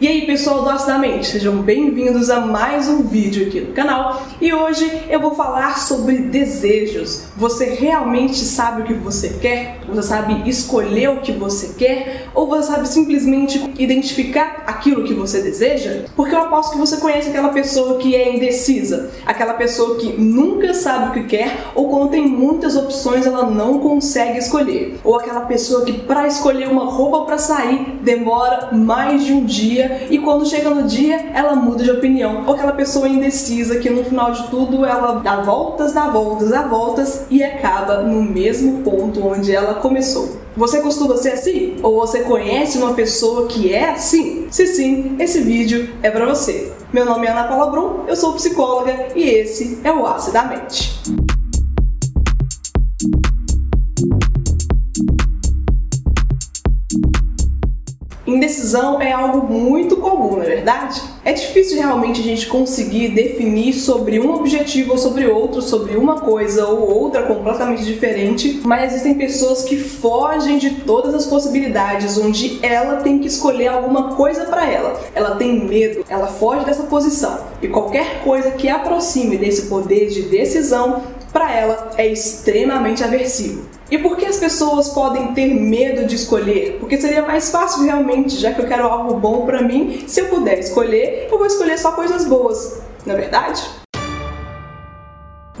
[0.00, 4.50] E aí pessoal do Acidamente, sejam bem-vindos a mais um vídeo aqui no canal e
[4.50, 7.24] hoje eu vou falar sobre desejos.
[7.36, 9.78] Você realmente sabe o que você quer?
[9.86, 12.28] Você sabe escolher o que você quer?
[12.34, 16.06] Ou você sabe simplesmente identificar aquilo que você deseja?
[16.16, 20.72] Porque eu aposto que você conhece aquela pessoa que é indecisa, aquela pessoa que nunca
[20.72, 25.42] sabe o que quer ou quando tem muitas opções ela não consegue escolher, ou aquela
[25.42, 30.46] pessoa que para escolher uma roupa para sair demora mais de um dia e quando
[30.46, 32.44] chega no dia ela muda de opinião.
[32.46, 36.62] Ou aquela pessoa indecisa que no final de tudo ela dá voltas, dá voltas, dá
[36.62, 40.40] voltas e acaba no mesmo ponto onde ela começou.
[40.56, 41.76] Você costuma ser assim?
[41.82, 44.46] Ou você conhece uma pessoa que é assim?
[44.50, 46.72] Se sim, esse vídeo é para você.
[46.92, 51.29] Meu nome é Ana Paula Brum, eu sou psicóloga e esse é o Acidamente.
[58.40, 61.02] Indecisão é algo muito comum, não é verdade?
[61.22, 66.22] É difícil realmente a gente conseguir definir sobre um objetivo ou sobre outro, sobre uma
[66.22, 72.58] coisa ou outra completamente diferente, mas existem pessoas que fogem de todas as possibilidades, onde
[72.62, 74.98] ela tem que escolher alguma coisa para ela.
[75.14, 77.40] Ela tem medo, ela foge dessa posição.
[77.60, 81.02] E qualquer coisa que aproxime desse poder de decisão,
[81.32, 83.68] para ela é extremamente aversivo.
[83.90, 86.76] E por que as pessoas podem ter medo de escolher?
[86.78, 90.28] Porque seria mais fácil realmente, já que eu quero algo bom para mim, se eu
[90.28, 93.79] puder escolher, eu vou escolher só coisas boas, não é verdade?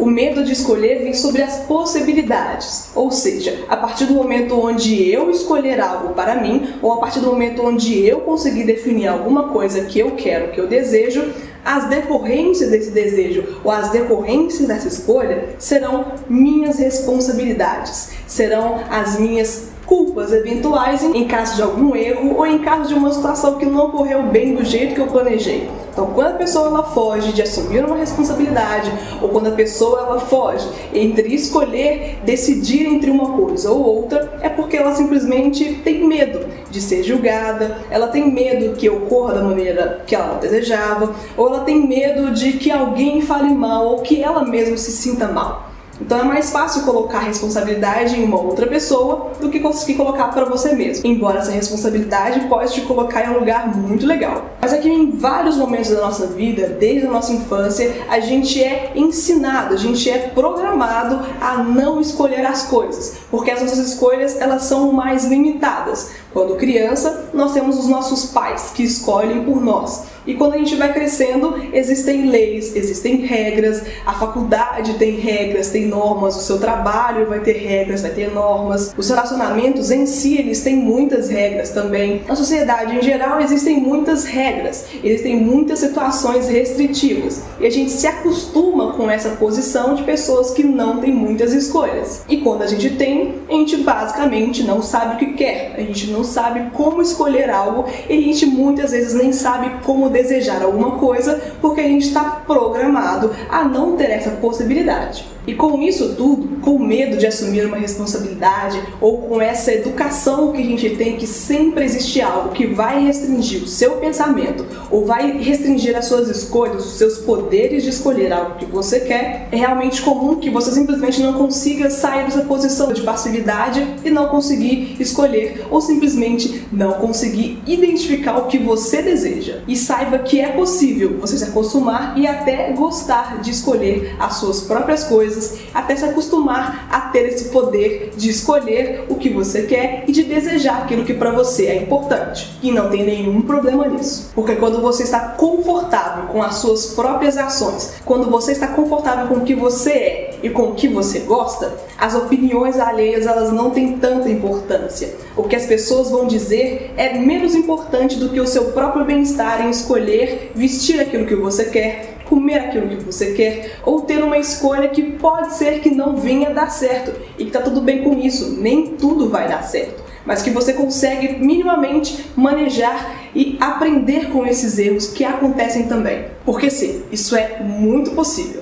[0.00, 5.06] O medo de escolher vem sobre as possibilidades, ou seja, a partir do momento onde
[5.10, 9.50] eu escolher algo para mim, ou a partir do momento onde eu conseguir definir alguma
[9.50, 11.30] coisa que eu quero, que eu desejo,
[11.62, 19.68] as decorrências desse desejo ou as decorrências dessa escolha serão minhas responsabilidades, serão as minhas
[19.84, 23.90] culpas eventuais em caso de algum erro ou em caso de uma situação que não
[23.90, 25.68] correu bem do jeito que eu planejei.
[25.92, 30.20] Então, quando a pessoa ela foge de assumir uma responsabilidade ou quando a pessoa ela
[30.20, 36.46] foge entre escolher decidir entre uma coisa ou outra, é porque ela simplesmente tem medo
[36.70, 41.60] de ser julgada, ela tem medo que ocorra da maneira que ela desejava, ou ela
[41.60, 45.69] tem medo de que alguém fale mal ou que ela mesma se sinta mal.
[46.00, 50.28] Então é mais fácil colocar a responsabilidade em uma outra pessoa do que conseguir colocar
[50.28, 51.06] para você mesmo.
[51.06, 54.46] Embora essa responsabilidade pode te colocar em um lugar muito legal.
[54.60, 58.92] Mas aqui em vários momentos da nossa vida, desde a nossa infância, a gente é
[58.94, 64.64] ensinado, a gente é programado a não escolher as coisas, porque as nossas escolhas elas
[64.64, 66.10] são mais limitadas.
[66.32, 70.04] Quando criança, nós temos os nossos pais que escolhem por nós.
[70.30, 75.86] E quando a gente vai crescendo, existem leis, existem regras, a faculdade tem regras, tem
[75.86, 78.94] normas, o seu trabalho vai ter regras, vai ter normas.
[78.96, 82.22] Os relacionamentos em si, eles têm muitas regras também.
[82.28, 87.42] Na sociedade em geral, existem muitas regras, existem muitas situações restritivas.
[87.58, 92.22] E a gente se acostuma com essa posição de pessoas que não têm muitas escolhas.
[92.28, 96.06] E quando a gente tem, a gente basicamente não sabe o que quer, a gente
[96.12, 100.92] não sabe como escolher algo e a gente muitas vezes nem sabe como desejar alguma
[100.92, 105.24] coisa porque a gente está programado a não ter essa possibilidade.
[105.50, 110.62] E com isso tudo, com medo de assumir uma responsabilidade ou com essa educação que
[110.62, 115.38] a gente tem que sempre existe algo que vai restringir o seu pensamento ou vai
[115.38, 120.02] restringir as suas escolhas, os seus poderes de escolher algo que você quer, é realmente
[120.02, 125.66] comum que você simplesmente não consiga sair dessa posição de passividade e não conseguir escolher
[125.68, 129.62] ou simplesmente não conseguir identificar o que você deseja.
[129.66, 134.60] E saiba que é possível você se acostumar e até gostar de escolher as suas
[134.60, 139.62] próprias coisas coisas até se acostumar a ter esse poder de escolher o que você
[139.62, 142.50] quer e de desejar aquilo que para você é importante.
[142.62, 144.30] E não tem nenhum problema nisso.
[144.34, 149.36] Porque quando você está confortável com as suas próprias ações, quando você está confortável com
[149.36, 153.70] o que você é e com o que você gosta, as opiniões alheias elas não
[153.70, 155.14] têm tanta importância.
[155.36, 159.64] O que as pessoas vão dizer é menos importante do que o seu próprio bem-estar
[159.64, 164.38] em escolher vestir aquilo que você quer, comer aquilo que você quer ou ter uma
[164.38, 168.16] escolha que pode ser que não venha dar certo e que tá tudo bem com
[168.16, 174.46] isso, nem tudo vai dar certo, mas que você consegue minimamente manejar e aprender com
[174.46, 176.26] esses erros que acontecem também.
[176.44, 178.59] Porque sim, isso é muito possível.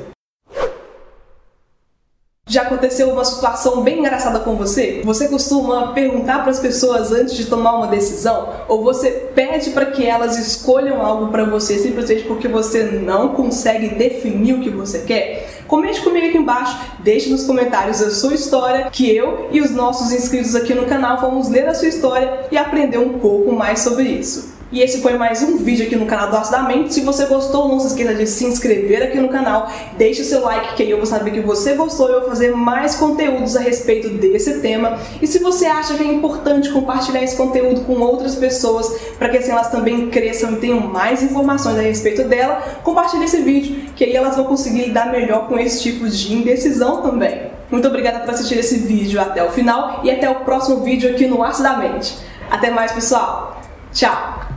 [2.49, 5.03] Já aconteceu uma situação bem engraçada com você?
[5.05, 8.49] Você costuma perguntar para as pessoas antes de tomar uma decisão?
[8.67, 13.91] Ou você pede para que elas escolham algo para você simplesmente porque você não consegue
[13.91, 15.63] definir o que você quer?
[15.67, 20.11] Comente comigo aqui embaixo, deixe nos comentários a sua história, que eu e os nossos
[20.11, 24.05] inscritos aqui no canal vamos ler a sua história e aprender um pouco mais sobre
[24.05, 24.58] isso.
[24.71, 26.93] E esse foi mais um vídeo aqui no canal do Aço da Mente.
[26.93, 29.67] Se você gostou, não se esqueça de se inscrever aqui no canal,
[29.97, 32.55] deixe seu like, que aí eu vou saber que você gostou e eu vou fazer
[32.55, 34.99] mais conteúdos a respeito desse tema.
[35.23, 38.87] E se você acha que é importante compartilhar esse conteúdo com outras pessoas,
[39.19, 43.41] para que assim elas também cresçam e tenham mais informações a respeito dela, compartilhe esse
[43.41, 47.51] vídeo, que aí elas vão conseguir lidar melhor com esse tipo de indecisão também.
[47.71, 51.27] Muito obrigada por assistir esse vídeo até o final e até o próximo vídeo aqui
[51.27, 52.19] no Aço da Mente.
[52.51, 53.63] Até mais, pessoal!
[53.95, 54.48] Tchau!